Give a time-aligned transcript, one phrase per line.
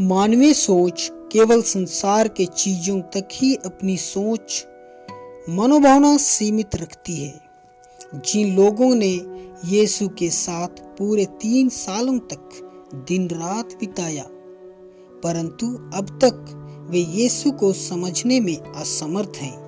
[0.00, 4.66] मानवीय सोच केवल संसार के चीज़ों तक ही अपनी सोच,
[5.50, 7.40] मनोभावना सीमित रखती है।
[8.14, 9.20] जिन लोगों ने
[9.64, 12.50] यीशु के साथ पूरे तीन सालों तक
[13.08, 14.24] दिन रात बिताया,
[15.22, 19.64] परंतु अब तक वे यीशु को समझने में असमर्थ हैं।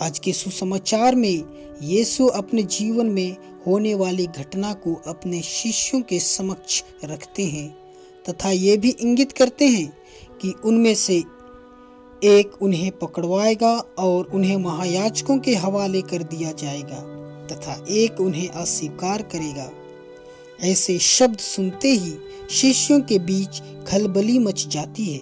[0.00, 1.44] आज के सुसमाचार में
[1.82, 7.83] यीशु अपने जीवन में होने वाली घटना को अपने शिष्यों के समक्ष रखते हैं।
[8.28, 9.96] तथा ये भी इंगित करते हैं
[10.42, 11.24] कि उनमें से
[12.24, 17.00] एक उन्हें पकड़वाएगा और उन्हें महायाजकों के हवाले कर दिया जाएगा
[17.46, 19.70] तथा एक उन्हें अस्वीकार करेगा।
[20.60, 22.14] ऐसे शब्द सुनते ही
[22.50, 25.20] शिष्यों के बीच खलबली मच जाती है।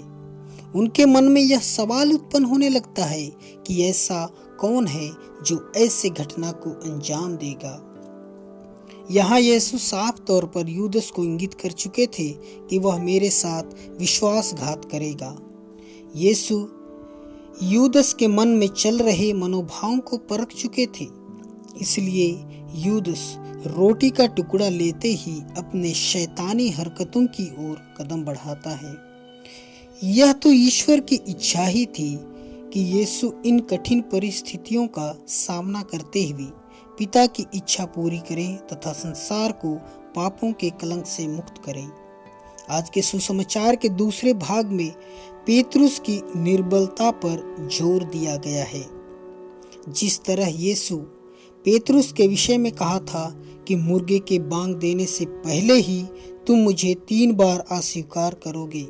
[0.75, 3.27] उनके मन में यह सवाल उत्पन्न होने लगता है
[3.66, 4.27] कि ऐसा
[4.61, 5.11] कौन है
[5.47, 7.91] जो ऐसे घटना को अंजाम देगा?
[9.11, 12.28] यहाँ यीशु साफ़ तौर पर यूदस को इंगित कर चुके थे
[12.70, 13.62] कि वह मेरे साथ
[13.98, 15.36] विश्वासघात करेगा।
[16.17, 16.69] यीशु
[17.62, 21.06] यूदस के मन में चल रहे मनोभाव को परख चुके थे।
[21.80, 23.36] इसलिए यूदस
[23.67, 28.97] रोटी का टुकड़ा लेते ही अपने शैतानी हरकतों की ओर कदम बढ़ाता है।
[30.05, 32.19] यह तो ईश्वर की इच्छा ही थी
[32.73, 36.47] कि यीशु इन कठिन परिस्थितियों का सामना करते हुए
[36.98, 39.75] पिता की इच्छा पूरी करें तथा संसार को
[40.17, 41.89] पापों के कलंक से मुक्त करें।
[42.71, 44.91] आज के सुसमाचार के दूसरे भाग में
[45.47, 48.85] पेतरुस की निर्बलता पर ज़ोर दिया गया है।
[49.89, 50.97] जिस तरह यीशु
[51.65, 56.03] पेतरुस के विषय में कहा था कि मुर्गे के बांग देने से पहले ही
[56.47, 58.87] तुम मुझे तीन बार अस्वीकार करोगे।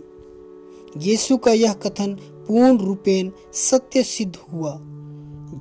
[0.96, 2.14] यीशु का यह कथन
[2.48, 4.72] पूर्ण रूपेण सत्य सिद्ध हुआ।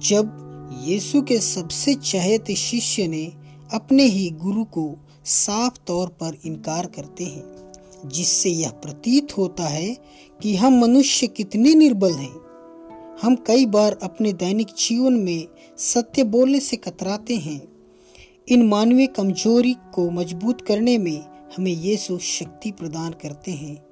[0.03, 3.31] जब यीशु के सबसे चहेते शिष्य ने
[3.73, 7.73] अपने ही गुरु को साफ़ तौर पर इनकार करते हैं,
[8.05, 9.97] जिससे यह प्रतीत होता है
[10.41, 12.41] कि हम मनुष्य कितने निर्बल हैं।
[13.21, 15.47] हम कई बार अपने दैनिक जीवन में
[15.77, 17.61] सत्य बोलने से कतराते हैं।
[18.49, 21.25] इन मानवीय कमज़ोरी को मज़बूत करने में
[21.57, 23.83] हमें यीशु शक्ति प्रदान करते हैं।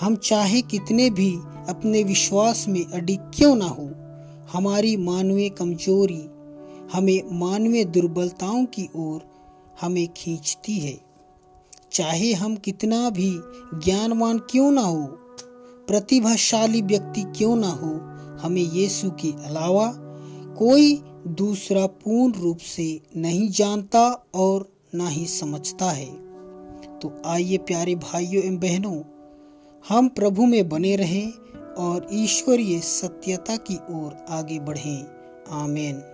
[0.00, 1.34] हम चाहे कितने भी
[1.68, 3.93] अपने विश्वास में अडिग क्यों ना हो
[4.54, 6.22] हमारी मानवीय कमज़ोरी
[6.92, 9.20] हमें मानवीय दुर्बलताओं की ओर
[9.80, 10.98] हमें खींचती है।
[11.92, 13.30] चाहे हम कितना भी
[13.84, 15.06] ज्ञानवान क्यों ना हो,
[15.88, 17.92] प्रतिभाशाली व्यक्ति क्यों ना हो,
[18.42, 19.92] हमें यीशु के अलावा
[20.58, 20.94] कोई
[21.26, 26.12] दूसरा पूर्ण रूप से नहीं जानता और ना ही समझता है।
[26.98, 29.00] तो आइए प्यारे भाइयों एवं बहनों,
[29.88, 31.32] हम प्रभु में बने रहें
[31.78, 35.06] और ईश्वरीय सत्यता की ओर आगे बढ़ें।
[35.50, 36.13] आमेन।